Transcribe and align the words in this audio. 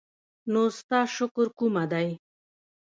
نو 0.51 0.61
ستا 0.79 0.99
شکر 1.15 1.47
کومه 1.57 1.83
دی؟ 1.91 2.09